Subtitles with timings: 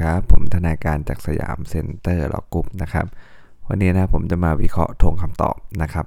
[0.00, 3.06] ครับ ผมธนาการจากสยามเซ็นเตอร์ Law Group นะครับ
[3.68, 6.06] วันนี้นะผมจะมาวิเคราะห์ธงคำตอบนะครับ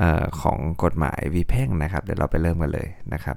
[0.00, 3.36] ออของกฎหมายวิแพ่งนะครับ เดี๋ยวเราไปเริ่มกันเลยนะครับ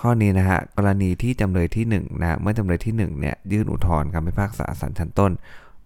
[0.00, 5.32] ข้อนี้นะฮะกรณีที่จำเลยที่1นะเมื่อจำเลยที่1เนี่ยยื่นอุทธรณ์คำพิพากษาศาลชั้นต้น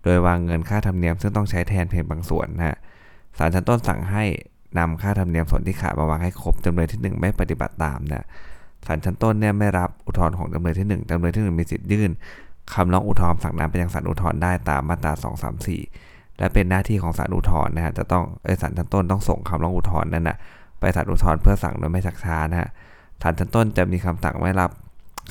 [0.02, 2.76] โดยวางเงินค่าธรรมเนียมซึ่งต้องใช้แทนเพียงบางส่วนนะฮะ
[3.38, 4.24] ศาลชั้นต้นสั่งให้
[4.78, 8.26] นำค่าธรรมเนียมส่วนที่ขาดมาวางให้ครบจำเลยที่ 1 ไม่ปฏิบัติตามนะ
[8.86, 12.10] ศาลชั้นต้นเนี่ยไม่รับอุทธรณ์ของจำเลยที่ 1จำเลยที่ 1 มีสิทธิ์ยื่น
[12.74, 15.12] คำร้องอุทธรณ์สั่งนั้นไปยังศาลอุทธรณ์ได้ตามมาตรา
[15.72, 20.36] 234 และเป็นหน้าที่ของศาลอุทธรณ์นะฮะจะต้องเอศาลชั้นต้นต้องส่งคำร้องอุทธรณ์นั่นนะ
[20.78, 22.68] ไปศาลอุทธรณ์เพื่อสั่งโดยไม่ชักช้านะฮะ
[23.22, 24.70] ศาลชั้นต้นจะมีคำสั่งไม่รับ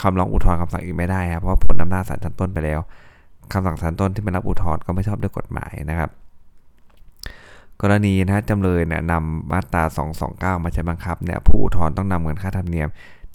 [0.01, 2.79] คำร้องอุทธรณ์คำสั่งอีกไม่ได้ครับเพราะผลอำนาจศาลชั้นต้นไปแล้ว
[3.53, 6.09] คำสั่งศาลต้นที่ไม่รับอุทธรณ์ก็ไม่ชอบด้วยกฎหมายนะครับ
[7.81, 9.83] กรณีนะจำเลยเนี่ยนำมาตรา
[10.57, 12.87] 229 มาใช้บังคับเนี่ยผู้อุทธรณ์ต้องนำเงินค่าธรรมเนียม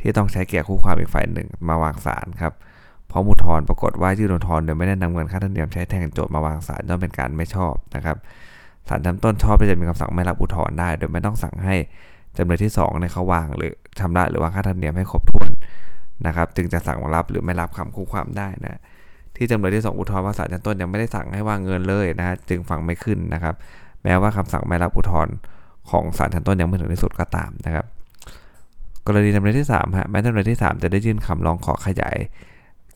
[0.07, 2.53] ที่ต้องใช้แก่คู่ความอีกฝ่ายหนึ่งมาวางศาลครับ
[3.09, 8.17] เพราะอุทธรปรากฏว่ายื่นอุทธรณ์โดยไม่ได้นำเงินค่าธรรมเนียมใช้แทนโจทย์มาวางศาลย่อมเป็นการไม่ชอบนะครับ
[8.89, 11.75] ศาลชั้นต้นชอบที่จะมีคำสั่งไม่รับอุทธรณ์ได้ โดยไม่ต้องสั่งให้
[12.37, 15.51] จำเลยที่2ในเขาวางหรือชำระหรือวางค่าธรรมเนียมให้ครบถ้วน
[16.27, 18.81] นะครับ จึงจะสั่งรับหรือไม่รับคำคู่ความได้นะ
[19.37, 23.55] ที่จำเลยที่ 2 อุทธรณ์ว่าศาลชั้นต้นยังไม่ได้สั่งให้วางเงินเลยนะจึงฟังไม่ขึ้นนะครับ
[24.05, 25.35] แม้ว่าคำสั่งไม่รับอุทธรณ์
[25.91, 27.87] ของศาลชั้นต้นยังไม่ถึงที่สุดก็ตามนะครับ
[29.07, 32.17] กรณีจำเลยที่3ฮะแม้จำเลยที่ 3 จะได้ยื่นคำร้องขอขยาย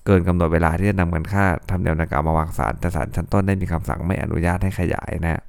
[0.07, 5.41] เกินกำหนดเวลาที่จะนำเงินค่าทำเนียมดังกล่าวมาวางศาลแต่ศาลชั้นต้นได้มีคำสั่งไม่อนุญาตให้ขยายนะ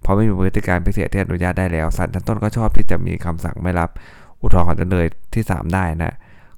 [0.00, 3.90] เพราะไม่มีพฤติการพิเศษที่อนุญาตได้แล้วศาลชั้นต้นก็ชอบที่จะมีคำสั่งไม่รับ
[4.42, 6.14] อุทธรณ์ของจำเลยที่ 3 ได้นะ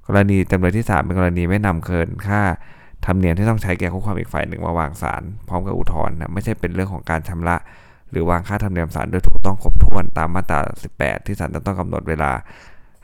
[0.07, 2.41] กรณีจำเลยที่ 3 เป็นกรณีไม่นำเกินค่า
[3.07, 7.57] ธรรมเนียมที่ต้องใช้แก่คู่ความอีกฝ่ายหนึ่งมาวางศาลพร้อมกับอุทธรณ์นะไม่ใช่เป็นเรื่องของการชำระ
[8.11, 10.61] หรือวางค่าธรรมเนียมศาลโดยถูกต้องครบถ้วนตามมาตรา
[10.95, 12.31] 18 ที่ศาลต้องกำหนดเวลา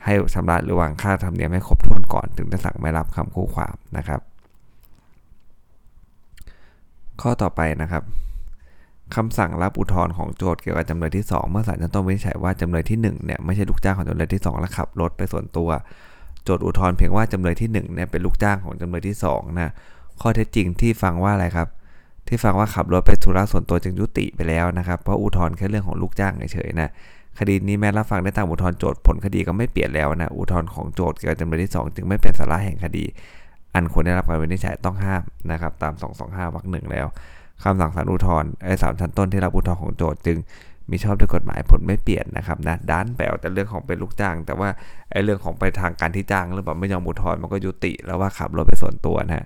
[0.03, 4.21] ให้ชำระหรือวางค่าธรรมเนียมให้ครบถ้วนก่อนถึงจะสั่งไม่รับคำคู่ความนะครับ
[7.21, 8.03] ข้อต่อไปนะครับ
[9.15, 15.69] คำสั่งรับอุทธรณ์ของโจทก์เกี่ยวกับจำเลยที่ 2 เมื่อศาลจะต้องวินิจฉัยว่าจำเลยที่1เนี่ยไม่ใช่ลูกจ้างของจำเลยที่ 2 และขับรถไปส่วนตัว
[16.43, 19.71] โจทก์อุทธรณ์เพียงว่าจำเลยที่1เนี่ยเป็นลูกจ้างของจำเลยที่2นะ
[20.21, 21.67] ข้อเท็จจริงที่ฟังว่าอะไรครับ
[22.27, 26.89] ที่ฟังว่าขับรถไปธุระส่วนตัวจึงยุติไปแล้วนะครับ เพราะอุทธรณ์แค่เรื่องของลูกจ้างเฉยๆนะ
[27.39, 33.05] คดีนี้แม้รับฟังได้ตามอุทธรณ์โจทย์ผลคดีก็ไม่เปลี่ยนแล้วนะอุทธรณ์ของโจทย์เกี่ยวกับจำเลยที่ 2 จึงไม่เป็นสาระแห่งคดี
[33.73, 35.93] อันควรได้รับการวินิจฉัยต้องห้ามนะครับตาม
[36.23, 37.07] 225วรรคหนึ่งแล้ว
[37.63, 40.37] คำสั่งศาลอุทธรณ์ไอ้สามชั้นต้นที่รับอุทธรณ์ของโจทย์จึง
[40.91, 44.69] มีชอบด้วยกฎหมายผลไม่เปลี่ยนนะครับนะด้านแปลแต่เรื่องของเป็นลูกจ้าง แต่ว่า
[45.11, 49.45] ไอ้เรื่องของไปทางการที่จ้างหรือแบบไม่ยอมอุทธรณ์มันก็ยุติแล้วว่าขับรถไปส่วนตัวนะ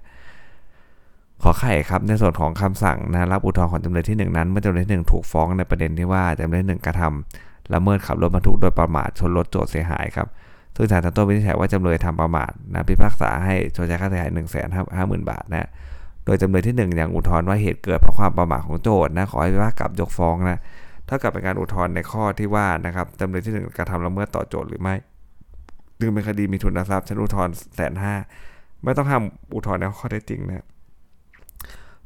[1.43, 10.27] ขอไข่ครับในส่วนของคำสั่งนะรับอุทธรณ์ของจำเลยที่ 1 นั้นเมื่อจำเลยที่1ถูกฟ้องในประเด็นที่ว่าจำเลยหนึ่งกระทำ ละเมิดขับรถบรรทุกโดยประมาทชนรถโจทย์เสียหายครับ
[10.75, 14.67] ซึ่งศาลชั้นต้นวินิจฉัยว่าจำเลยทำประมาทนะพิพากษาให้ชดใช้ค่าเสียหาย1นึ่งแสน
[14.97, 15.69] ห้าหมื่นบาทนะ
[16.25, 20.59] โดยจำเลยที่ 1 อย่างอุทธรณ์ว่าเหตุเกิดเพราะความประมาทของโจทย์นะขอให้พิพากษายกฟ้องนะ
[21.05, 24.95] เท่ากับเป็นการอุทธรณ์ในข้อที่ว่านะครับจำเลยที่ 1กระทำละเมิดต่อโจทย์หรือไม่
[25.99, 28.15] ดึงเป็นคดีมีทุนทรัพย์ชั้นอุทธรณ์แสนห้า
[28.83, 29.23] ไม่ต้องห้าม
[29.55, 30.65] อุทธรณ์ในข้อเท็จจริงนะ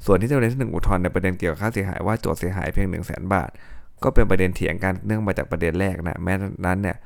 [0.05, 3.49] ส่วนที่จำเลยที่ 1 อุทธรณ์ในประเด็นเกี่ยวกับค่าเสียหายว่าโจทย์เสียหายเพียง1 0 0 0 0แสนบาท
[4.03, 6.33] ก็เป็นประเด็นเถียงกันเนื่องมาจากประเด็นแรกนะแม้
[6.65, 6.97] นั้นเนี่ย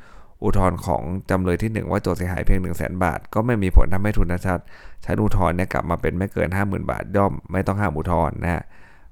[0.43, 4.65] อุทธรณ์ของจำเลยที่ 1 ว่าโจทย์เสียหายเพียง1 0 0 0 0แบาท ก็ไม่มีผลทำให้ทุนทรัพย์
[5.05, 8.63] ชั้นอุทธรณ์เนี่ยกลับมาเป็นไม่เกิน 50,000 บาทย่อมไม่ต้องห้ามอุทธรณ์นะฮะ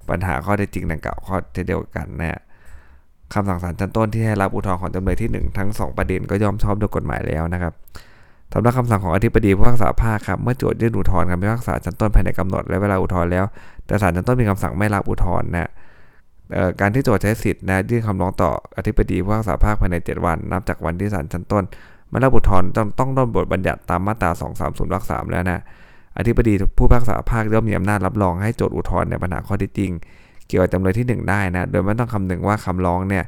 [0.09, 1.35] ปัญหาข้อเท็จจริงดังกล่าวข้อ
[1.67, 2.39] เดียวกันนะฮะ
[3.33, 7.73] คำสั่งศาลชั้นต้นที่ให้รับอุทธรณ์ของจำเลยที่ 1 ทั้ง 2 ประเด็นก็ย่อมชอบด้วยกฎหมายแล้วนะครับ
[8.53, 13.45] สำหรับคำสั่งของอธิบดีผู้พิพากษาภาคครับเมื่อโจทยื่นอุทธรณ์คำพิพากษาชั้นต้นภายในกำหนดและเวลาอุทธรณ์แล้ว
[13.85, 15.69] แต่ศาลชั้นต้นมีคำสั่งไม่รับอุทธรณ์นะ
[16.79, 21.63] การที่โจทย์ใช้สิทธิ์นะยื่นคำร้องต่ออธิบดีผู้พิพากษาภาคภายใน 7 วัน นับจากวันที่ศาลชั้นต้น
[22.11, 25.59] ม่รับอุทธรณ์ต้องต้องดนบทบัญญัติตามมาตรา 230วรรคสามแล้วนะ
[26.17, 29.91] อธิบดีผู้พิพากษาภาคย่อมมีอำนาจรับรองให้โจทย์อุทธรณ์ในปัญหาข้อที่จริง
[30.47, 33.23] เกี่ยวกับจำเลยที่ 1 ได้นะโดยไม่ต้องคำนึงว่าคำร้องเนี่ย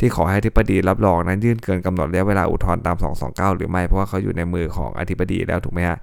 [0.00, 2.96] ที่ขอให้อธิบดีรับรองนั้นยื่นเกินกำหนดระยะเวลาอุทธรณ์ตาม
[3.26, 5.98] 229 หรือไม่เพราะว่าเขาอยู่ในมือของอธิบดีแล้วถูกไหมฮะ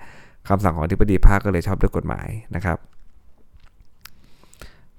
[0.50, 2.78] คำสั่งของอธิบดีภาคก็เลยชอบด้วยกฎหมายนะครับ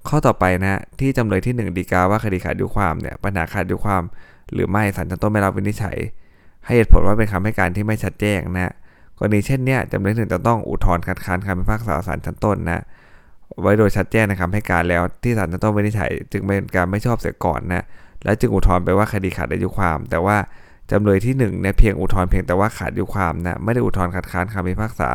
[0.07, 4.03] ข้อต่อไปนะที่จำเลยที่1ดีกาว่าคดีขาดอายุความเนี่ยปัญหาขาดอายุความ
[4.53, 5.97] หรือไม่ศาลชั้นต้นไม่รับวินิจฉัย
[6.65, 8.73] ให้เหตุผลว่าเป็นคำให้การที่ไม่ชัดแจ้งนะ
[9.17, 12.81] กรณีเช่นเนี้ยจำเลยหนึ่งจะต้องอุทธรณ์คัดค้านคำพิพากษาศาลชั้นต้นนะ
[13.61, 17.83] ไว้โดยชัดแจ้งในคำให้การแล้วที่ศาลชั้นต้นวินิจฉัย จึงเป็นการไม่ชอบเสียก่อนนะ
[18.23, 20.37] และจึงอุทธรณ์ไปว่าคดีขาดอายุความ แต่ว่า
[20.91, 25.09] จำเลยที่1เนี่ยเพียงอุทธรณ์เพียงแต่ว่าขาดอายุความนะไม่ได้อุทธรณ์คัดค้านคำพิพากษา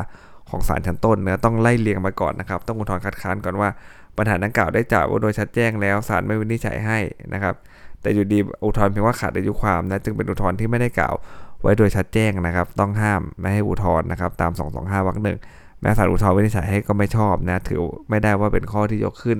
[0.51, 3.69] ของศาลชั้นต้นนะต้องไล่เลียงมาก่อนนะครับ ต้องอุทธรณ์คัดค้านก่อนว่า
[4.19, 6.99] ปัญหาดังกล่าวได้จ่าว่าโดยชัดแจ้งแล้วศาลไม่วินิจฉัยให้
[7.35, 7.55] นะครับ
[8.01, 11.15] แต่อยู่ดีอุทธรณ์เพียงว่าขาดอายุความนะจึงเป็นอุทธรณ์ที่ไม่ได้กล่าว
[11.63, 15.39] ไว้โดยชัดแจ้งนะครับ ต้องห้ามไม่ให้อุทธรณ์นะครับ ตาม 225วรรคหนึ่ง
[15.81, 17.81] แม้ศาลอุทธรณ์วินิจฉัยให้ก็ไม่ชอบนะถือ
[18.11, 19.39] ไม่ได้ว่าเป็นข้อที่ยกขึ้น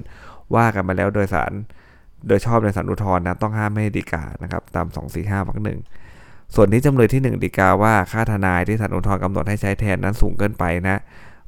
[0.55, 1.53] ว่ากันมาแล้วโดยศาล
[2.29, 5.79] โดยชอบในศาลอุทธรณ์นะต้องห้ามไม่ให้ดีกานะครับ ตาม 245วรรคหนึ่ง
[6.55, 10.97] ส่วนที่จำเลยที่ 1ดีกาว่าค่าทนายที่ศาลอุทธรณ์กำหนดให้ใช้แทนนั้นสูงเกินไปนะ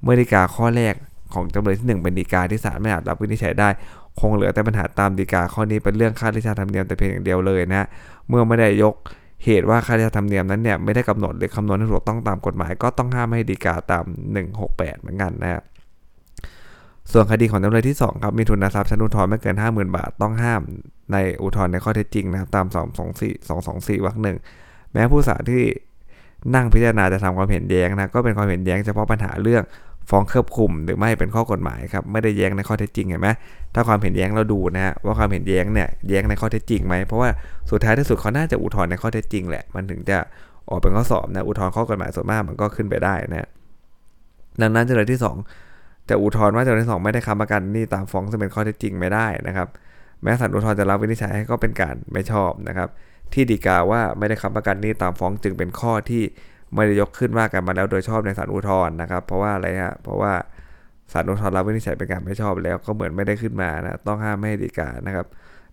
[0.03, 0.95] เมื่อดีกาข้อแรก
[1.35, 3.69] ของจำเลยที่ 1 เป็นดีกาที่ศาลไม่อาจรับวินิจฉัยได้
[4.21, 7.87] คงเหลือแต่ปัญหาตามดีกาข้อนี้เป็นเรื่องค่าราชธรรมเนียมแต่เพียงอย่างเดียวเลยนะ
[8.29, 8.95] เมื่อไม่ได้ยก
[9.45, 14.05] เหตุว่าค่าราชธรรมเนียมนั้นเนี่ยไม่ได้กำหนดหรือคำนวณให้ถูกต้องตามกฎหมายก็ต้องห้ามให้ดีกาตาม
[14.53, 15.63] 168 เหมือนกันนะ
[17.13, 20.61] ส่วนคดีของจำเลยที่ 2 ครับมีทุนทรัพย์ชั้นอุทธรณ์ไม่เกิน 50,000 บาทต้องห้าม
[21.13, 22.67] ในอุทธรณ์ในข้อเท็จจริงนะครับตาม
[23.11, 24.37] 224 224วรรคหนึ่ง
[24.93, 25.63] แม้ผู้ศาลที่
[26.55, 29.63] นั่งพิจารณาจะทำความเห็นแย้งนะก็เป็นความเห็นแย้งเฉพาะปัญหาเรื่อง
[30.11, 33.29] ฟ้องเครือบคุมหรือไม่เป็นข้อกฎหมายครับไม่ได้แย้งในข้อเท็จจริงเห็นไหม
[33.75, 37.31] ถ้าความเห็นแย้งเราดูนะฮะว่าความเห็นแย้งเนี่ยแย้งในข้อเท็จจริงไหมเพราะว่า
[37.71, 40.19] สุดท้ายที่สุดเขาน่าจะอุทธรณ์ในข้อเท็จจริงแหละมันถึงจะ
[40.69, 43.49] ออกเป็นข้อสอบนะอุทธรณ์ข้อกฎหมายส่วนมากมันก็ขึ้นไปได้นะ
[44.61, 45.21] ดังนั้นจำเลยที่
[45.63, 49.69] 2แต่อุทธรณ์ว่าจำเลยที่2ไม่ได้ค้ำประกันนี่ตามฟ้องซึ่งเป็นข้อเท็จจริงไม่ได้นะครับ
[50.23, 52.89] แม้ศาลอุทธรณ์จะรับวินิจฉัยให้ก็เป็นการไม่ชอบนะครับ
[53.33, 56.23] ที่ดีกาว่าไม่ได้ค้ำประกันนี่ตามฟ้องจึงเป็นข้อที่
[56.75, 60.33] ไม่ได้ยกขึ้นว่ากันมาแล้วโดยชอบในศาลอุทธรณ์นะครับ เพราะว่าอะไรฮะเพราะว่า
[61.13, 65.27] ศาลอุทธรณ์รับวินิจฉัยเป็นการไม่ชอบแล้วก็เหมือนไม่ได้ขึ้นมานะต้องห้ามไม่ให้ดีกานะครับ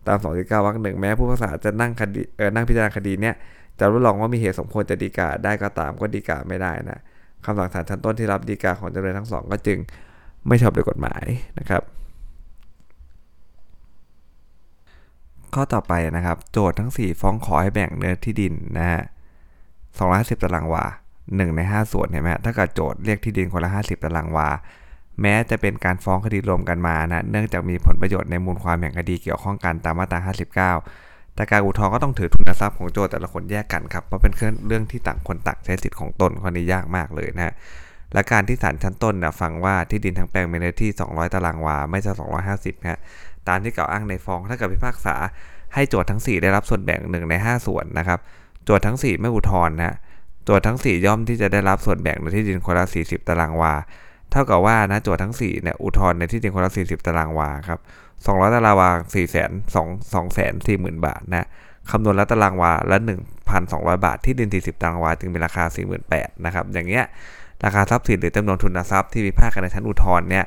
[0.08, 3.36] ตาม2.9วรรคหนึ่งแม้ผู้พิพากษาจะนั่งคดีเออนั่งพิจารณาคดีเนี้ย
[3.80, 7.00] จะรับรองว่ามีเหตุสมควรจะดีกาได้ก็ตามก็ดีกาไม่ได้นะ
[7.46, 9.78] คำสั่งศาลชั้นต้นที่รับดีกาของจำเลยทั้งสองก็จึง
[10.48, 11.26] ไม่ชอบโดยกฎหมาย
[11.60, 11.82] นะครับ
[15.54, 19.02] ข้อต่อไปนะครับ โจทย์ทั้ง 4 ฟ้องขอให้แบ่งเนื้อที่ดินนะฮะ
[20.00, 20.84] 250 ตารางวา
[21.20, 24.50] 1 ใน 5 ส่วนเห็นไหมถ้าเกิดโจทย์เรียกที่ดินคนละ 50 ตารางวา
[25.22, 34.34] แม้จะเป็นการฟ้องคดีรวมกันมานะ เนื่องจากมีผลประโยชน์ในมูลความแห่งคดีเกี่ยวข้องกันตามมาตรา 59 แต่การอุทธรณ์ก็ต้องถือทุนทรัพย์ของโจทย์แต่ละคนแยกกันครับ เพราะเป็น
[34.68, 37.54] เรื่องที่ต่างคนต่างใช้สิทธิ์ของตนข้อนี้ยากมากเลยนะ
[38.14, 42.12] และการที่ศาลชั้นต้นนะฟังว่าที่ดินทั้งแปลงมีเนื้อที่ 200 ตารางวา ไม่ใช่
[42.50, 43.00] 250นะ
[43.48, 45.16] ตามที่กล่าวอ้างในฟ้องถ้าเกิดพิพากษา
[45.74, 48.20] ให้โจทย์ทั้ง 4 ได้รับส่วนแบ่ง1ใน 5 ส่วนนะครับ
[48.68, 49.96] โจทย์ทั้ง 4 ไม่อุทธรณ์นะ
[50.46, 53.74] โจทย์ทั้ง 4 ย่อมที่จะได้รับส่วนแบ่งในที่ดินคนละ 40 ตารางวา
[54.32, 57.80] เท่ากับว่านะโจทย์ทั้ง4เนี่ยอุทธรณ์ในที่ดินคนละ 40 ตารางวาครับ
[58.16, 61.48] 200 ตารางวา4แสน2 2แสน4หมื่นบาทนะ
[61.92, 62.98] คำนวณละตารางวาละ
[63.52, 65.64] 1,200 บาท ที่ดิน 40 ตารางวาจึงมีราคา
[66.06, 67.04] 48,000นะครับอย่างเงี้ย
[67.64, 70.46] ราคาทรัพย์สินหรือจำนวนทุนทรัพย์ที่พิพาทกันในชั้นอุทธรณ์เนี่ย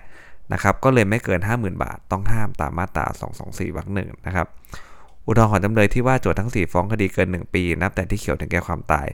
[0.52, 3.06] นะครับก็เลยไม่เกิน 50,000 บาทต้องห้ามตามมาตรา
[3.40, 4.46] 224วรรคหนึ่งนะครับ
[5.26, 9.06] อุทธรณ์ของจำเลยที่ว่าโจทย์ทั้ง 4 ฟ้องคดีเกิน 1 ปี นับแต่ที่เขียวถึงแก่ความตาย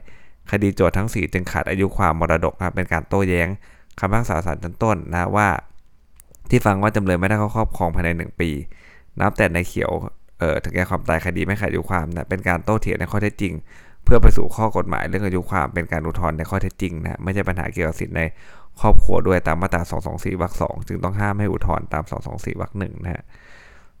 [0.51, 3.47] คดีโจทย์ทั้ง 4 จึงขาดอายุความมรดกนะเป็นการโต้แย้ง
[3.99, 5.47] คำพิพากษาศาลชั้นต้นนะว่า
[6.49, 8.49] ที่ฟังว่าจำเลยไม่ได้เข้าครอบครองภายใน 1 ปี
[9.19, 9.91] นับแต่ในเขียว
[10.39, 13.53] เอ่อถึงแก่ความตายคดีไม่ขาดอายุความนะเป็นการโต้เถียงในข้อเท็จจริง
[14.03, 18.21] เพื่อไปสู่ข้อกฎหมายเรื่องอายุความเป็นการอุทธรณ์ในข้อเท็จจริงนะไม่ใช่ปัญหาเกี่ยวกับสิทธิใน
[18.81, 19.81] ครอบครัวด้วยตามมาตรา
[20.11, 23.23] 224 วรรค 2 จึงต้องห้ามให้อุทธรณ์ตาม 224 วรรคหนึ่งนะฮะ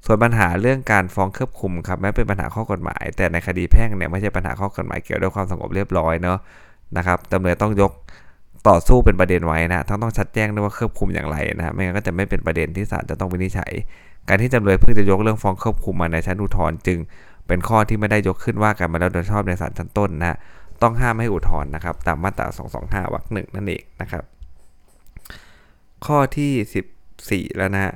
[0.05, 6.37] ส่วนปัญหาเรื่องการฟ้องเครือบคุมครับแม้เป็นปัญหาข้อกฎหมาย แต่ในคดีแพ่งเนี่ยไม่ใช่ปัญหาข้อกฎหมายเกี่ยวด้วยความสงบเรียบร้อยเนาะ
[6.97, 7.91] นะครับจำเลยต้องยก
[8.69, 13.71] ต่อสู้เป็นประเด็นไว้นะทั้งต้องชัดแจ้งด้วยว่าเครือบคุมอย่างไรนะไม่งั้นก็จะไม่เป็นประเด็นที่ศาลจะต้องวินิจฉัย
[14.27, 16.97] การที่จำเลยเพิ่งจะยกเรื่องฟ้องเครือบคุมมาในชั้นอุทธรณ์จึง
[17.47, 20.37] เป็นข้อที่ไม่ได้ยกขึ้นว่ากันมาแล้วโดยชอบในศาลชั้นต้นนะ
[20.81, 22.47] ต้องห้ามให้อุทธรณ์นะครับตามมาตรา
[23.05, 24.23] 225วรรคหนึ่งนั่นเองนะครับ
[26.05, 27.93] ข้อที่ 14 แล้วนะ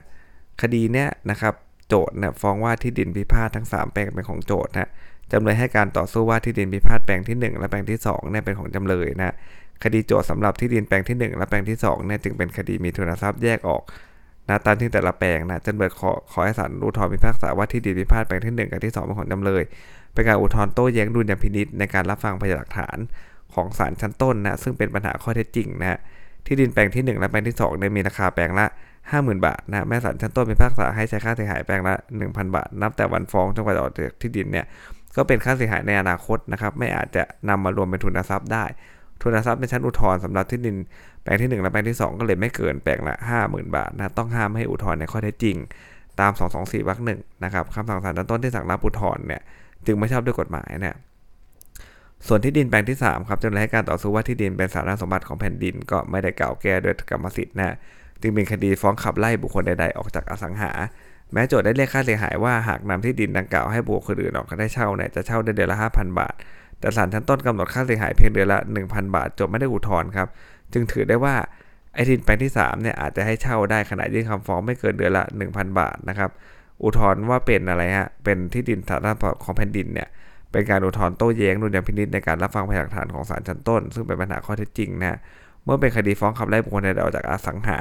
[0.62, 1.54] คดีเนี้ยนะครับ
[1.92, 4.90] โจทย์เนี่ยฟ้องว่าที่ดินพิพาททั้ง 3 แปลงเป็นของโจทย์นะ
[5.32, 9.34] จำเลยให้การต่อสู้ว่าที่ดินพิพาทแปลงที่ 1 และแปลงที่2เนี่ยเป็นของจำเลยนะ
[9.84, 13.82] คดีโจทย์สำหรับที่ดินแปลงที่ 1 และแปลงที่2เนี่ยจึงเป็นคดีมีทุนทรัพย์แยกออก
[14.50, 19.64] นะตามที่แต่ละแปลงนะจำเลยขอขอให้ศาลอุทธรณ์พิพากษาว่าที่ดินพิพาทแปลงที่ 1 กับที่ 2 เป็นของจำเลย
[20.14, 22.98] เป็นการอุทธรณ์โต้แย้งดุลยพินิษในการรับฟังพยานหลักฐาน
[23.54, 26.00] ของศาลชั้นต้นนะซึ่งเป็นปัญหาข้อเท็จจริงนะ
[26.46, 28.66] ที่ดินแปลงที่ 1 และแปลงที่2เนี่ยมีราคาแปลงละ
[29.10, 34.66] 50,000 บาทนะแม่ศาลชั้นต้นพิพากษาให้ใช้ค่าเสียหายแปลงละ 1,000 บาท นับแต่วันฟ้องจนกว่าจะออกจากที่ดินเนี่ย
[35.16, 38.66] ก็เป็นค่าเสียหายในอนาคตนะครับไม่อาจจะนำมารวมเป็นทุนทรัพย์ได้
[39.22, 40.76] ทุนทรัพย์ในชั้นอุทธรณ์สำหรับที่ดิน
[41.24, 43.16] แปลงที่ 1 และแปลงที่ 2 ก็เลยไม่เกินแปลงละ
[43.46, 45.58] 50,000 บาทนะต้องห้ามให้อุทธรณ์ในข้อเท็จจริง
[46.20, 49.42] ตาม 224วรรคหนึ่งนะครับคำสั่งศาลชั้นต้นที่สั่งรับอุทธรณ์เนี่ย
[49.86, 50.96] จึงไม่ชอบด้วยกฎหมายเนี่ย
[52.28, 57.76] ส่วนที่ดินแปลงที่3ครับจำเลยให้การต่อสู้ว่าที่ดินเป็นสารณสมบัติของแผ่นดินก็ไม่ได้กล่าวแก้ด้วยกรรมสิทธิ์นะ
[58.22, 60.72] จึงเป็นคดีฟ้องขับไล่บุคคลใดๆออกจากอสังหา
[61.34, 66.34] แม้โจทย์ได้เรียกค่าเสียหายว่าหากนำที่ดินดังกล่าวให้บุคคลอื่นออกได้เช่าเนี่ยจะเช่าได้เดือนละ5,000 บาท
[66.80, 70.28] แต่ศาลชั้นต้นกำหนดค่าเสียหายเพียงเดือนละ 1,000 บาทจบไม่ได้อุทธรณ์ครับ
[70.74, 71.36] จึงถือได้ว่า
[71.94, 76.30] ไอ้ดินแปลงที่3เนี่ยอาจจะให้เช่าได้ขณะยื่นคำฟ้องไม่เกินเดือนละ 1,000 บาทนะครับ
[76.84, 80.08] อุทธรณ์ว่าเป็นอะไรฮะเป็นที่ดินสาธารณของแผ่นดินเนี่ย
[80.52, 85.18] เป็นการอุทธรณ์โต้แย้งดุลยพินิจในการรับฟังพยานหลักฐานของศาลชั้นต้น ซึ่งเป็นปัญหาข้อเท็จจริงนะ
[85.66, 87.80] เมื่อเป็นคดีฟ้องขับไล่บุคคลใดออกจากอสังหา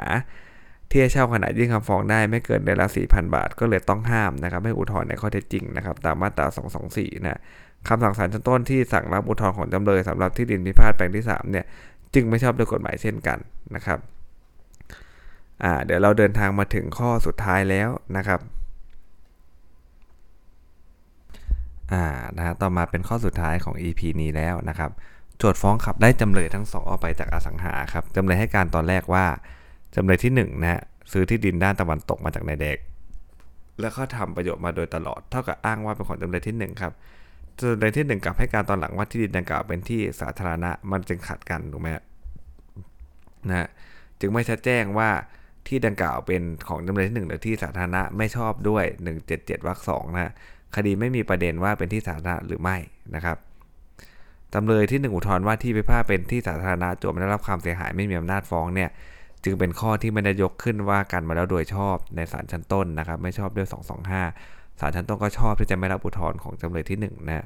[0.91, 6.45] ที่เช่าขณะยื่นคำฟ้องได้ไม่เกินเดือนละ4,000 บาท ก็เลยต้องห้ามนะครับให้อุทธรณ์ในข้อเท็จจริงนะครับตามมาตรา
[6.85, 7.39] 224 นะ
[7.87, 11.65] คำสั่งศาลชั้นต้นที่สั่งรับอุทธรณ์ของจำเลยสำหรับที่ดินพิพาทแปลงที่3เนี่ย
[12.13, 13.37] จึงไม่ชอบด้วยกฎหมายเช่นกัน
[13.75, 13.99] นะครับ
[15.63, 18.39] อ่าเดี๋ยวเราเดินทางมาถึงข้อสุดท้ายแล้วนะครับ
[21.93, 22.05] อ่า
[22.37, 24.91] นะฮะต่อมาเป็นข้อสุดท้ายของ EP นี้แล้วนะครับ
[25.43, 29.25] โจทฟ้องขับได้จำเลยทั้งสองออกไปจากอสังหาครับจำเลยให้การตอนแรกว่า
[29.95, 30.81] จำเลยที่1นนะฮะ
[31.11, 32.77] ซื้อที่ดินด้านตะวันตกมาจากนายเด็ก
[33.81, 36.93] แล้วก็ทำประโยชน์มาโดยตลอด เท่ากับอ้างว่าเป็นของจำเลยที่1ครับ
[37.59, 42.03] จำเลยที่ 1กลับให้การตอนหลังว่าที่ดินดังกล่าวเป็นที่สาธารณะมันจึงขัดกันถูกไหมฮะ
[43.47, 43.67] นะฮะ
[44.19, 45.09] จึงไม่ชัดแจ้งว่า
[45.67, 48.83] ที่ดังกล่าวเป็นของจำเลยที่ 1 หรือที่สาธารณะไม่ชอบด้วย
[49.25, 50.31] 177วรรคสองนะฮะ
[50.75, 52.77] คดีไม่มีประเด็นว่าเป็นที่สาธารณะหรือไม่
[53.15, 53.37] นะครับ
[54.53, 58.89] จำเลยที่ 1 อุทธรณ์ว่าที่พิพาทเป็นที่สาธารณะโจทย์ไม่ได้รับความเสียหายไม่มีอำนาจฟ้องเนี่ย
[59.43, 63.67] จึงเป็นข้อที่ไม่ได้ยกขึ้นว่ากันมาแล้วโดยชอบในศาลชั้นต้นนะครับ ไม่ชอบด้วย
[64.23, 67.45] 225ศาลชั้นต้นก็ชอบที่จะไม่รับอุทธรณ์ของจำเลยที่1นะ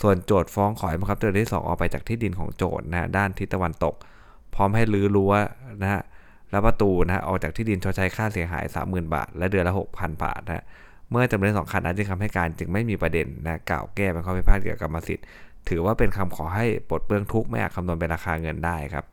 [0.00, 3.94] ส่วนโจทย์ฟ้องขอให้บังคับจำเลยที่ 2 ออกไปจากที่ดินของโจทย์นะด้านทิศตะวันตก
[4.54, 5.32] พร้อมให้รื้อรั้ว
[5.82, 6.02] นะฮะ
[6.50, 10.64] และประตูนะออกจากที่ดินชดใช้ค่าเสียหาย 30,000 บาท และเดือนละ 6,000 บาทนะ
[11.10, 15.26] เมื่อจำเลยสองคันนั้นจึงคำให้การจึงไม่มีประเด็นนะกล่าวแก้เป็นข้อพิพาทเกี่ยวกับกรรมสิทธิ์
[15.68, 19.04] ถือว่าเป็นคำขอให้ปลดเปลื้องทุกข์ไม่อาจคำนวณเป็นราคาเงินได้ครับ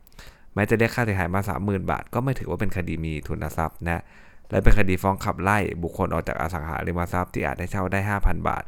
[0.54, 4.02] แม้จะเรียกค่าเสียหายมา 30,000 บาท ก็ไม่ถือว่าเป็นคดีมีทุนทรัพย์นะ
[4.50, 8.62] และเป็นคดีฟ้องขับไล่บุคคลออกจากอสังหาริมทรัพย์ที่อาจให้เช่าได้ 5,000 บาท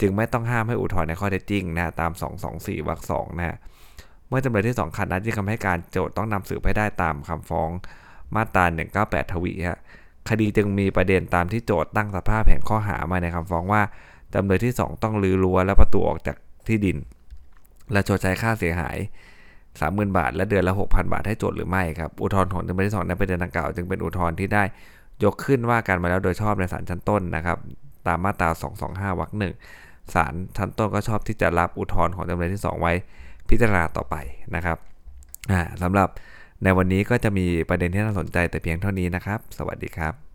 [0.00, 2.12] จึงไม่ต้องห้ามให้อุทธรณ์ในข้อเท็จจริงนะตาม
[2.50, 3.56] 224วรรคสองนะ
[4.28, 7.70] เมื่อจำเลยที่2คันนั้นที่คำให้การโจทย์ต้องนำสืบให้ได้ตามคำฟ้อง
[8.34, 8.64] มาตรา
[8.98, 9.80] 198 ทวีฮะ
[10.30, 13.82] คดีจึงมีประเด็นตามที่โจทย์ตั้งสภาพแห่งข้อหามาในคำฟ้องว่า
[14.34, 16.96] จำเลยที่ 2 ต้องรื้อรั้วและประตูออกจากที่ดิน
[17.92, 18.96] และชดใช้ค่าเสียหาย
[19.56, 24.62] 30,000 บาท และเดือนละ 6,000 บาทให้โจทย์หรือไม่ครับ อุทธรณ์ของจำเลยที่2ในประเด็นดังกล่าว จึงเป็นอุทธรณ์ที่ได้
[25.24, 27.58] ยกขึ้นว่าการมาแล้วโดยชอบในศาลชั้นต้นนะครับ
[28.06, 28.48] ตามมาตรา
[29.10, 29.54] 225 วรรคหนึ่ง
[30.14, 32.92] ศาลชั้นต้นก็ชอบที่จะรับอุทธรณ์ของจำเลยที่ 2 ไว้
[33.48, 34.16] พิจารณาต่อไป
[34.54, 34.78] นะครับ
[35.82, 36.08] สำหรับ
[36.64, 40.29] ในวันนี้ก็จะมีประเด็นที่น่าสนใจแต่เพียงเท่านี้นะครับ สวัสดีครับ